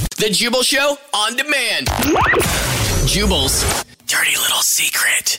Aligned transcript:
The 0.00 0.30
Jubal 0.30 0.62
Show 0.62 0.96
on 1.12 1.36
demand. 1.36 1.88
Jubal's 3.06 3.84
dirty 4.06 4.36
little 4.36 4.62
secret. 4.62 5.36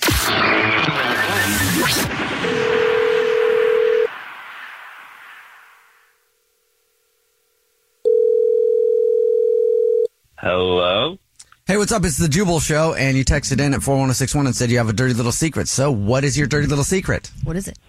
Hello. 10.38 11.18
Hey, 11.66 11.78
what's 11.78 11.92
up? 11.92 12.06
It's 12.06 12.18
the 12.18 12.28
Jubal 12.28 12.60
Show, 12.60 12.94
and 12.94 13.18
you 13.18 13.26
texted 13.26 13.54
in 13.54 13.74
at 13.74 13.82
41061 13.82 14.46
and 14.46 14.56
said 14.56 14.70
you 14.70 14.78
have 14.78 14.90
a 14.90 14.94
dirty 14.94 15.16
little 15.16 15.32
secret. 15.32 15.68
So, 15.70 15.92
what 15.92 16.24
is 16.24 16.38
your 16.38 16.46
dirty 16.46 16.68
little 16.68 16.84
secret? 16.84 17.32
What 17.44 17.56
is 17.56 17.68
it? 17.68 17.80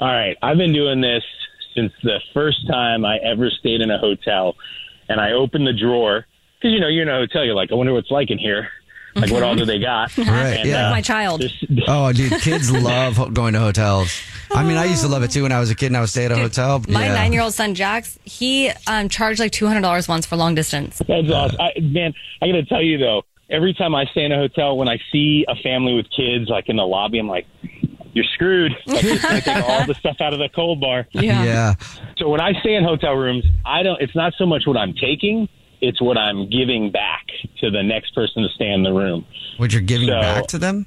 All 0.00 0.08
right. 0.08 0.36
I've 0.42 0.56
been 0.56 0.72
doing 0.72 1.00
this 1.00 1.22
since 1.76 1.92
the 2.02 2.18
first 2.34 2.66
time 2.68 3.04
I 3.04 3.18
ever 3.18 3.50
stayed 3.50 3.80
in 3.80 3.90
a 3.90 3.98
hotel, 3.98 4.56
and 5.08 5.20
I 5.20 5.32
opened 5.32 5.66
the 5.66 5.72
drawer 5.72 6.26
because 6.58 6.72
you 6.72 6.80
know 6.80 6.88
you're 6.88 7.02
in 7.02 7.08
a 7.08 7.18
hotel. 7.18 7.44
You're 7.44 7.54
like, 7.54 7.72
I 7.72 7.74
wonder 7.74 7.92
what 7.92 8.00
it's 8.00 8.10
like 8.10 8.30
in 8.30 8.38
here. 8.38 8.68
Like, 9.14 9.30
what 9.30 9.42
all 9.42 9.54
do 9.54 9.66
they 9.66 9.78
got? 9.78 10.16
Right, 10.16 10.26
And, 10.60 10.68
yeah. 10.70 10.86
uh, 10.88 10.90
My 10.90 11.02
child. 11.02 11.44
Oh, 11.86 12.12
dude, 12.14 12.32
kids 12.40 12.72
love 12.82 13.34
going 13.34 13.52
to 13.52 13.60
hotels. 13.60 14.10
I 14.50 14.62
mean, 14.64 14.78
I 14.78 14.86
used 14.86 15.02
to 15.02 15.08
love 15.08 15.22
it 15.22 15.30
too 15.30 15.42
when 15.42 15.52
I 15.52 15.60
was 15.60 15.70
a 15.70 15.74
kid 15.74 15.86
and 15.88 15.98
I 15.98 16.00
would 16.00 16.08
stay 16.08 16.24
at 16.24 16.32
a 16.32 16.36
hotel. 16.36 16.82
My 16.88 17.06
Yeah. 17.06 17.14
nine 17.14 17.32
year 17.34 17.42
old 17.42 17.52
son, 17.52 17.74
Jax, 17.74 18.18
he 18.24 18.70
um, 18.86 19.10
charged 19.10 19.38
like 19.38 19.52
$200 19.52 20.08
once 20.08 20.24
for 20.24 20.36
long 20.36 20.54
distance. 20.54 20.98
That's 21.06 21.30
awesome. 21.30 21.60
I, 21.60 21.78
man, 21.80 22.14
I 22.40 22.46
got 22.46 22.52
to 22.52 22.64
tell 22.64 22.80
you 22.82 22.96
though, 22.96 23.22
every 23.50 23.74
time 23.74 23.94
I 23.94 24.06
stay 24.06 24.24
in 24.24 24.32
a 24.32 24.36
hotel, 24.38 24.78
when 24.78 24.88
I 24.88 24.98
see 25.12 25.44
a 25.46 25.56
family 25.56 25.94
with 25.94 26.06
kids 26.10 26.48
like 26.48 26.70
in 26.70 26.76
the 26.76 26.86
lobby, 26.86 27.18
I'm 27.18 27.28
like, 27.28 27.46
you're 28.14 28.24
screwed. 28.34 28.72
Like, 28.86 29.04
it's 29.04 29.22
gonna 29.22 29.40
take 29.42 29.56
all 29.68 29.86
the 29.86 29.94
stuff 29.94 30.20
out 30.20 30.32
of 30.34 30.38
the 30.38 30.48
cold 30.54 30.80
bar. 30.80 31.06
Yeah. 31.12 31.74
So 32.22 32.28
when 32.28 32.40
I 32.40 32.52
stay 32.60 32.74
in 32.76 32.84
hotel 32.84 33.14
rooms, 33.14 33.44
I 33.66 33.82
don't. 33.82 34.00
It's 34.00 34.14
not 34.14 34.32
so 34.38 34.46
much 34.46 34.62
what 34.64 34.76
I'm 34.76 34.94
taking; 34.94 35.48
it's 35.80 36.00
what 36.00 36.16
I'm 36.16 36.48
giving 36.48 36.92
back 36.92 37.26
to 37.60 37.68
the 37.68 37.82
next 37.82 38.14
person 38.14 38.44
to 38.44 38.48
stay 38.54 38.70
in 38.70 38.84
the 38.84 38.92
room. 38.92 39.26
What 39.56 39.72
you're 39.72 39.82
giving 39.82 40.06
So- 40.06 40.20
back 40.20 40.46
to 40.48 40.58
them? 40.58 40.86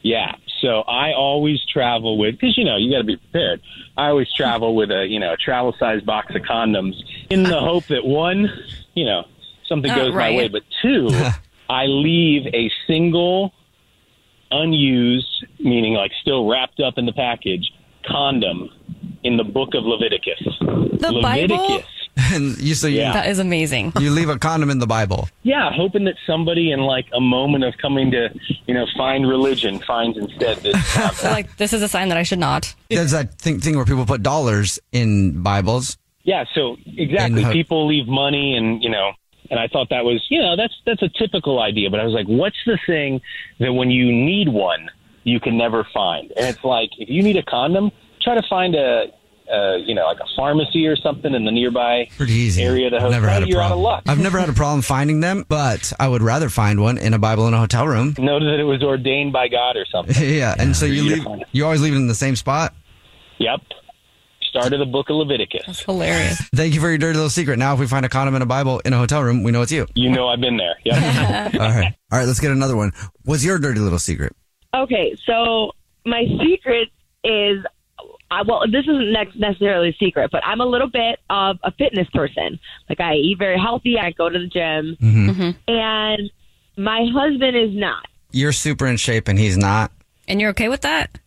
Yeah. 0.00 0.34
So 0.62 0.80
I 0.82 1.12
always 1.12 1.58
travel 1.70 2.16
with 2.16 2.36
because 2.40 2.56
you 2.56 2.64
know 2.64 2.76
you 2.78 2.90
got 2.90 2.98
to 2.98 3.04
be 3.04 3.16
prepared. 3.18 3.60
I 3.98 4.06
always 4.08 4.32
travel 4.32 4.74
with 4.74 4.90
a 4.90 5.06
you 5.06 5.20
know 5.20 5.34
a 5.34 5.36
travel 5.36 5.74
size 5.78 6.00
box 6.00 6.34
of 6.34 6.40
condoms 6.42 6.94
in 7.28 7.42
the 7.42 7.60
hope 7.60 7.84
that 7.88 8.06
one, 8.06 8.48
you 8.94 9.04
know, 9.04 9.24
something 9.68 9.90
Uh, 9.90 9.94
goes 9.96 10.14
right. 10.14 10.32
my 10.32 10.38
way, 10.38 10.48
but 10.48 10.62
two, 10.80 11.10
I 11.68 11.84
leave 11.84 12.46
a 12.54 12.70
single 12.86 13.52
unused, 14.50 15.44
meaning 15.58 15.92
like 15.92 16.12
still 16.22 16.48
wrapped 16.48 16.80
up 16.80 16.94
in 16.96 17.04
the 17.04 17.12
package, 17.12 17.70
condom 18.06 18.70
in 19.22 19.36
the 19.36 19.44
book 19.44 19.74
of 19.74 19.84
Leviticus. 19.84 20.40
The 20.60 21.12
Leviticus. 21.12 21.58
Bible? 21.58 21.82
And 22.32 22.56
you 22.58 22.74
so 22.74 22.86
you, 22.86 23.00
Yeah. 23.00 23.12
That 23.12 23.26
is 23.28 23.38
amazing. 23.38 23.92
you 24.00 24.10
leave 24.10 24.30
a 24.30 24.38
condom 24.38 24.70
in 24.70 24.78
the 24.78 24.86
Bible. 24.86 25.28
Yeah, 25.42 25.70
hoping 25.70 26.04
that 26.04 26.14
somebody 26.26 26.72
in 26.72 26.80
like 26.80 27.04
a 27.12 27.20
moment 27.20 27.62
of 27.64 27.74
coming 27.76 28.10
to, 28.12 28.30
you 28.66 28.72
know, 28.72 28.86
find 28.96 29.28
religion 29.28 29.80
finds 29.80 30.16
instead 30.16 30.56
this. 30.58 30.74
uh, 30.96 31.10
So, 31.10 31.28
like, 31.38 31.54
this 31.58 31.74
is 31.74 31.82
a 31.82 31.88
sign 31.88 32.08
that 32.08 32.16
I 32.16 32.22
should 32.22 32.38
not. 32.38 32.74
There's 32.88 33.10
that 33.10 33.34
thing, 33.38 33.60
thing 33.60 33.76
where 33.76 33.84
people 33.84 34.06
put 34.06 34.22
dollars 34.22 34.78
in 34.92 35.42
Bibles. 35.42 35.98
Yeah, 36.22 36.44
so 36.54 36.78
exactly. 36.86 37.42
And 37.42 37.46
ho- 37.48 37.52
People 37.52 37.86
leave 37.86 38.08
money 38.08 38.56
and, 38.56 38.82
you 38.82 38.88
know, 38.88 39.12
and 39.50 39.60
I 39.60 39.68
thought 39.68 39.90
that 39.90 40.04
was, 40.06 40.24
you 40.30 40.40
know, 40.40 40.56
that's 40.56 40.74
that's 40.86 41.02
a 41.02 41.10
typical 41.10 41.60
idea, 41.60 41.90
but 41.90 42.00
I 42.00 42.04
was 42.04 42.14
like, 42.14 42.26
what's 42.26 42.56
the 42.64 42.78
thing 42.86 43.20
that 43.60 43.74
when 43.74 43.90
you 43.90 44.06
need 44.10 44.48
one, 44.48 44.88
you 45.24 45.38
can 45.38 45.58
never 45.58 45.86
find? 45.92 46.32
And 46.34 46.46
it's 46.46 46.64
like 46.64 46.88
if 46.98 47.10
you 47.10 47.22
need 47.22 47.36
a 47.36 47.42
condom, 47.42 47.92
try 48.26 48.34
to 48.34 48.42
find 48.48 48.74
a 48.74 49.06
uh, 49.52 49.76
you 49.76 49.94
know, 49.94 50.04
like 50.06 50.18
a 50.18 50.26
pharmacy 50.36 50.88
or 50.88 50.96
something 50.96 51.32
in 51.32 51.44
the 51.44 51.52
nearby 51.52 52.08
Pretty 52.16 52.32
easy. 52.32 52.64
area 52.64 52.86
of 52.86 52.90
the 52.94 52.98
I've 52.98 53.12
never 53.12 53.28
had 53.28 53.44
a 53.44 53.46
You're 53.48 53.60
out 53.60 53.66
of 53.66 53.68
problem. 53.76 53.84
luck. 53.84 54.02
I've 54.08 54.18
never 54.18 54.40
had 54.40 54.48
a 54.48 54.52
problem 54.52 54.82
finding 54.82 55.20
them, 55.20 55.44
but 55.48 55.92
I 56.00 56.08
would 56.08 56.20
rather 56.20 56.48
find 56.48 56.80
one 56.82 56.98
in 56.98 57.14
a 57.14 57.18
Bible 57.20 57.46
in 57.46 57.54
a 57.54 57.58
hotel 57.58 57.86
room. 57.86 58.14
Know 58.18 58.40
that 58.40 58.58
it 58.58 58.64
was 58.64 58.82
ordained 58.82 59.32
by 59.32 59.46
God 59.46 59.76
or 59.76 59.84
something. 59.86 60.16
yeah, 60.34 60.56
and 60.58 60.74
so 60.76 60.84
you 60.84 61.02
you 61.04 61.14
leave. 61.24 61.44
You 61.52 61.64
always 61.64 61.80
leave 61.80 61.92
it 61.92 61.96
in 61.96 62.08
the 62.08 62.14
same 62.16 62.34
spot. 62.34 62.74
Yep. 63.38 63.60
Start 64.42 64.72
of 64.72 64.80
the 64.80 64.86
book 64.86 65.10
of 65.10 65.16
Leviticus. 65.16 65.62
That's 65.66 65.80
hilarious. 65.80 66.40
Thank 66.54 66.74
you 66.74 66.80
for 66.80 66.88
your 66.88 66.98
dirty 66.98 67.14
little 67.14 67.30
secret. 67.30 67.56
Now, 67.58 67.74
if 67.74 67.78
we 67.78 67.86
find 67.86 68.04
a 68.04 68.08
condom 68.08 68.34
in 68.34 68.42
a 68.42 68.46
Bible 68.46 68.80
in 68.80 68.92
a 68.92 68.98
hotel 68.98 69.22
room, 69.22 69.44
we 69.44 69.52
know 69.52 69.62
it's 69.62 69.70
you. 69.70 69.86
You 69.94 70.10
know 70.10 70.26
I've 70.26 70.40
been 70.40 70.56
there. 70.56 70.74
Yep. 70.84 71.54
All 71.54 71.60
right. 71.70 71.94
All 72.10 72.18
right, 72.18 72.26
let's 72.26 72.40
get 72.40 72.50
another 72.50 72.74
one. 72.74 72.90
What's 73.24 73.44
your 73.44 73.58
dirty 73.60 73.78
little 73.78 73.98
secret? 74.00 74.34
Okay, 74.74 75.16
so 75.24 75.70
my 76.04 76.24
secret 76.42 76.88
is, 77.22 77.64
I, 78.30 78.42
well, 78.42 78.62
this 78.70 78.82
isn't 78.84 79.12
ne- 79.12 79.32
necessarily 79.36 79.90
a 79.90 79.92
secret, 80.04 80.30
but 80.32 80.44
I'm 80.44 80.60
a 80.60 80.66
little 80.66 80.88
bit 80.90 81.20
of 81.30 81.58
a 81.62 81.70
fitness 81.72 82.08
person. 82.12 82.58
Like 82.88 83.00
I 83.00 83.14
eat 83.14 83.38
very 83.38 83.58
healthy. 83.58 83.98
I 83.98 84.10
go 84.12 84.28
to 84.28 84.38
the 84.38 84.46
gym, 84.48 84.96
mm-hmm. 85.00 85.30
Mm-hmm. 85.30 85.72
and 85.72 86.30
my 86.76 87.06
husband 87.14 87.56
is 87.56 87.70
not. 87.74 88.06
You're 88.32 88.52
super 88.52 88.86
in 88.86 88.96
shape 88.96 89.28
and 89.28 89.38
he's 89.38 89.56
not. 89.56 89.92
And 90.28 90.40
you're 90.40 90.50
okay 90.50 90.68
with 90.68 90.80
that? 90.82 91.18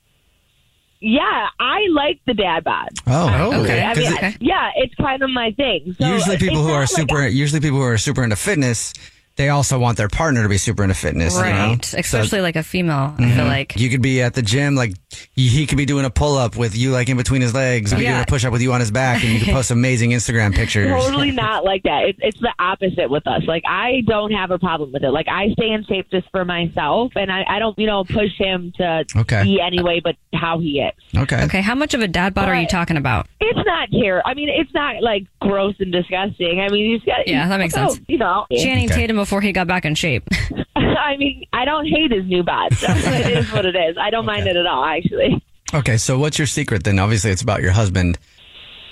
Yeah, 1.01 1.47
I 1.59 1.87
like 1.93 2.19
the 2.27 2.33
dad 2.33 2.65
bod. 2.65 2.89
Oh, 3.07 3.61
okay. 3.63 3.81
I 3.81 3.93
'Cause 3.95 4.03
mean, 4.03 4.17
it- 4.23 4.37
yeah, 4.41 4.69
it's 4.75 4.93
kind 4.95 5.23
of 5.23 5.29
my 5.29 5.51
thing. 5.51 5.95
So 5.99 6.05
usually 6.13 6.37
people 6.37 6.61
who 6.61 6.71
are 6.71 6.81
like 6.81 6.89
super, 6.89 7.25
usually 7.25 7.61
people 7.61 7.77
who 7.77 7.85
are 7.85 7.97
super 7.97 8.21
into 8.21 8.35
fitness, 8.35 8.93
they 9.37 9.47
also 9.47 9.79
want 9.79 9.97
their 9.97 10.09
partner 10.09 10.43
to 10.43 10.49
be 10.49 10.57
super 10.57 10.83
into 10.83 10.95
fitness. 10.95 11.35
you 11.37 11.43
know? 11.43 11.49
Right. 11.49 11.85
So 11.85 11.97
Especially 11.99 12.41
like 12.41 12.57
a 12.57 12.63
female, 12.63 13.13
I 13.17 13.21
feel 13.21 13.27
mm-hmm. 13.29 13.47
like. 13.47 13.79
you 13.79 13.89
could 13.89 14.01
be 14.01 14.21
at 14.21 14.33
the 14.33 14.41
gym, 14.41 14.75
like 14.75 14.91
he 15.33 15.47
he 15.47 15.65
could 15.65 15.77
be 15.77 15.85
doing 15.85 16.05
a 16.05 16.09
pull 16.09 16.37
up 16.37 16.55
with 16.55 16.75
you 16.75 16.91
like 16.91 17.09
in 17.09 17.17
between 17.17 17.41
his 17.41 17.53
legs, 17.53 17.93
or 17.93 17.97
be 17.97 18.03
doing 18.05 18.21
a 18.21 18.25
push 18.25 18.45
up 18.45 18.51
with 18.51 18.61
you 18.61 18.73
on 18.73 18.79
his 18.79 18.91
back, 18.91 19.23
and 19.23 19.33
you 19.33 19.39
can 19.39 19.53
post 19.53 19.71
amazing 19.71 20.11
Instagram 20.11 20.53
pictures. 20.55 20.89
totally 20.89 21.31
not 21.31 21.63
like 21.63 21.83
that. 21.83 22.03
It's 22.05 22.19
it's 22.21 22.39
the 22.39 22.53
opposite 22.59 23.09
with 23.09 23.25
us. 23.27 23.43
Like 23.47 23.63
I 23.67 24.01
don't 24.07 24.31
have 24.31 24.51
a 24.51 24.59
problem 24.59 24.91
with 24.91 25.03
it. 25.03 25.11
Like 25.11 25.27
I 25.27 25.49
stay 25.53 25.69
in 25.71 25.83
shape 25.85 26.09
just 26.11 26.27
for 26.31 26.45
myself, 26.45 27.11
and 27.15 27.31
I, 27.31 27.43
I 27.47 27.59
don't 27.59 27.77
you 27.77 27.87
know 27.87 28.03
push 28.03 28.37
him 28.37 28.71
to 28.77 29.05
Okay. 29.15 29.43
be 29.43 29.59
any 29.61 29.81
way 29.81 29.99
but 30.03 30.15
how 30.33 30.59
he 30.59 30.79
is. 30.81 30.93
Okay. 31.17 31.43
Okay, 31.43 31.61
how 31.61 31.75
much 31.75 31.93
of 31.93 32.01
a 32.01 32.07
dad 32.07 32.33
bod 32.33 32.47
are 32.49 32.55
you 32.55 32.67
talking 32.67 32.97
about? 32.97 33.27
It's 33.39 33.65
not 33.65 33.89
here. 33.89 34.21
I 34.25 34.33
mean, 34.33 34.49
it's 34.49 34.73
not 34.73 35.01
like 35.01 35.25
gross 35.41 35.75
and 35.79 35.91
disgusting. 35.91 36.59
I 36.59 36.69
mean, 36.69 36.91
he's 36.93 37.03
got 37.03 37.27
Yeah, 37.27 37.47
that 37.47 37.57
makes 37.57 37.75
oh, 37.77 37.89
sense. 37.93 38.01
You 38.07 38.17
know, 38.17 38.45
Channing 38.55 38.85
Okay. 38.85 39.01
Tatum 39.01 39.15
before 39.17 39.41
he 39.41 39.51
got 39.51 39.67
back 39.67 39.85
in 39.85 39.95
shape. 39.95 40.23
I 40.99 41.17
mean, 41.17 41.45
I 41.53 41.65
don't 41.65 41.85
hate 41.85 42.11
his 42.11 42.25
new 42.25 42.43
bod. 42.43 42.73
So 42.75 42.87
it 42.95 43.37
is 43.37 43.51
what 43.51 43.65
it 43.65 43.75
is. 43.75 43.97
I 43.99 44.09
don't 44.09 44.25
mind 44.25 44.47
it 44.47 44.55
at 44.55 44.65
all, 44.65 44.83
actually. 44.83 45.43
Okay. 45.73 45.97
So 45.97 46.17
what's 46.17 46.37
your 46.37 46.47
secret 46.47 46.83
then? 46.83 46.99
Obviously, 46.99 47.31
it's 47.31 47.41
about 47.41 47.61
your 47.61 47.71
husband. 47.71 48.17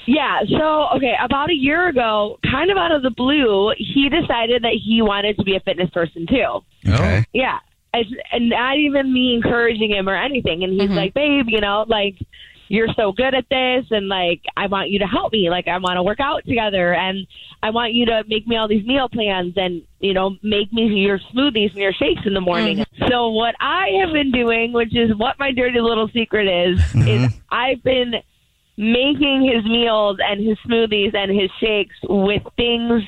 Yeah, 0.07 0.39
so 0.57 0.87
okay, 0.95 1.15
about 1.21 1.49
a 1.49 1.53
year 1.53 1.89
ago, 1.89 2.39
kind 2.49 2.71
of 2.71 2.77
out 2.77 2.93
of 2.93 3.03
the 3.03 3.09
blue, 3.09 3.73
he 3.77 4.07
decided 4.07 4.63
that 4.63 4.71
he 4.81 5.01
wanted 5.01 5.35
to 5.35 5.43
be 5.43 5.57
a 5.57 5.59
fitness 5.59 5.89
person 5.89 6.25
too. 6.25 6.63
Okay. 6.87 7.25
Yeah. 7.33 7.59
It's, 7.93 8.09
and 8.31 8.49
not 8.49 8.77
even 8.77 9.11
me 9.11 9.35
encouraging 9.35 9.91
him 9.91 10.07
or 10.07 10.15
anything. 10.15 10.63
And 10.63 10.73
he's 10.73 10.83
mm-hmm. 10.83 10.93
like, 10.93 11.13
babe, 11.13 11.47
you 11.49 11.59
know, 11.59 11.83
like, 11.87 12.15
you're 12.69 12.93
so 12.95 13.11
good 13.11 13.33
at 13.33 13.45
this. 13.49 13.85
And 13.91 14.07
like, 14.07 14.41
I 14.55 14.67
want 14.67 14.89
you 14.89 14.99
to 14.99 15.05
help 15.05 15.31
me. 15.31 15.49
Like, 15.49 15.67
I 15.67 15.77
want 15.77 15.97
to 15.97 16.03
work 16.03 16.19
out 16.19 16.45
together. 16.45 16.93
And 16.93 17.27
I 17.63 17.69
want 17.69 17.93
you 17.93 18.05
to 18.07 18.23
make 18.27 18.47
me 18.47 18.55
all 18.55 18.67
these 18.67 18.85
meal 18.85 19.09
plans 19.09 19.53
and, 19.57 19.81
you 19.99 20.13
know, 20.13 20.35
make 20.43 20.71
me 20.71 20.85
your 20.87 21.19
smoothies 21.19 21.71
and 21.71 21.79
your 21.79 21.93
shakes 21.93 22.21
in 22.25 22.33
the 22.33 22.41
morning. 22.41 22.79
Mm-hmm. 22.79 23.07
So 23.09 23.29
what 23.29 23.55
I 23.59 23.89
have 24.01 24.13
been 24.13 24.31
doing, 24.31 24.73
which 24.73 24.95
is 24.95 25.15
what 25.15 25.39
my 25.39 25.51
dirty 25.51 25.79
little 25.79 26.09
secret 26.09 26.47
is, 26.47 26.79
mm-hmm. 26.79 27.07
is 27.07 27.33
I've 27.49 27.83
been 27.83 28.15
making 28.77 29.49
his 29.51 29.65
meals 29.65 30.17
and 30.23 30.45
his 30.45 30.57
smoothies 30.67 31.15
and 31.15 31.31
his 31.31 31.49
shakes 31.59 31.95
with 32.03 32.43
things 32.57 33.03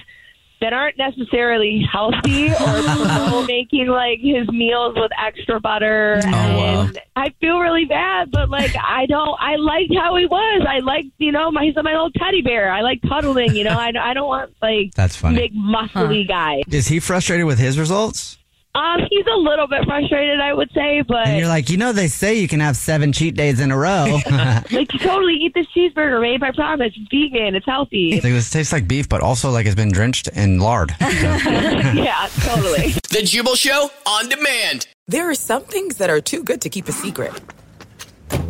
that 0.61 0.73
aren't 0.73 0.97
necessarily 0.97 1.85
healthy 1.91 2.47
or 2.51 3.43
making 3.47 3.87
like 3.87 4.19
his 4.19 4.47
meals 4.49 4.95
with 4.95 5.11
extra 5.17 5.59
butter 5.59 6.19
Oh, 6.25 6.27
and 6.29 6.99
I 7.15 7.29
feel 7.41 7.59
really 7.59 7.85
bad 7.85 8.29
but 8.31 8.49
like 8.49 8.75
I 8.77 9.05
don't 9.05 9.37
I 9.39 9.55
liked 9.55 9.93
how 9.95 10.15
he 10.17 10.25
was. 10.25 10.65
I 10.67 10.79
liked 10.79 11.07
you 11.17 11.31
know 11.31 11.51
my 11.51 11.63
he's 11.65 11.75
my 11.75 11.91
little 11.91 12.11
teddy 12.11 12.41
bear. 12.41 12.71
I 12.71 12.81
like 12.81 13.01
cuddling 13.07 13.55
you 13.55 13.63
know 13.63 13.71
I, 13.77 13.91
I 13.99 14.13
don't 14.13 14.27
want 14.27 14.53
like 14.61 14.93
That's 14.95 15.15
funny. 15.15 15.37
big 15.37 15.53
muscly 15.55 16.27
guy. 16.27 16.63
Is 16.69 16.87
he 16.87 16.99
frustrated 16.99 17.45
with 17.45 17.59
his 17.59 17.77
results? 17.79 18.37
Um 18.75 18.99
he's 19.09 19.25
a 19.25 19.35
little 19.37 19.67
bit 19.67 19.83
frustrated 19.85 20.39
I 20.39 20.53
would 20.53 20.71
say 20.73 21.01
but 21.01 21.27
And 21.27 21.39
you're 21.39 21.47
like, 21.47 21.69
you 21.69 21.77
know, 21.77 21.91
they 21.91 22.07
say 22.07 22.35
you 22.35 22.47
can 22.47 22.59
have 22.59 22.77
seven 22.77 23.11
cheat 23.11 23.35
days 23.35 23.59
in 23.59 23.71
a 23.71 23.77
row. 23.77 24.19
like 24.71 24.93
you 24.93 24.99
totally 24.99 25.33
eat 25.35 25.53
this 25.53 25.65
cheeseburger 25.75 26.21
babe 26.21 26.43
I 26.43 26.51
promise 26.51 26.93
it's 26.95 27.09
vegan 27.09 27.55
it's 27.55 27.65
healthy 27.65 28.13
Like, 28.13 28.23
this 28.23 28.49
tastes 28.49 28.71
like 28.71 28.87
beef, 28.87 29.09
but 29.09 29.21
also 29.21 29.49
like 29.49 29.65
it's 29.65 29.75
been 29.75 29.91
drenched 29.91 30.27
in 30.29 30.59
lard. 30.59 30.95
yeah 31.01 32.29
totally 32.41 32.91
The 33.09 33.21
Jubal 33.23 33.55
Show 33.55 33.89
on 34.05 34.29
demand. 34.29 34.87
There 35.07 35.29
are 35.29 35.35
some 35.35 35.63
things 35.63 35.97
that 35.97 36.09
are 36.11 36.21
too 36.21 36.43
good 36.43 36.61
to 36.61 36.69
keep 36.69 36.87
a 36.87 36.91
secret. 36.91 37.33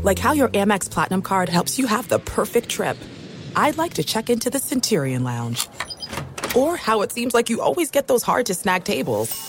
Like 0.04 0.20
how 0.20 0.34
your 0.34 0.50
Amex 0.50 0.90
Platinum 0.92 1.22
card 1.22 1.48
helps 1.48 1.80
you 1.80 1.88
have 1.88 2.10
the 2.10 2.20
perfect 2.20 2.68
trip. 2.70 2.98
I'd 3.56 3.78
like 3.78 3.94
to 3.96 4.04
check 4.04 4.30
into 4.30 4.50
the 4.50 4.60
Centurion 4.60 5.24
Lounge. 5.24 5.68
Or 6.56 6.76
how 6.78 7.02
it 7.02 7.12
seems 7.12 7.34
like 7.34 7.50
you 7.50 7.62
always 7.62 7.92
get 7.92 8.08
those 8.08 8.24
hard 8.24 8.46
to 8.48 8.54
snag 8.54 8.84
tables. 8.84 9.49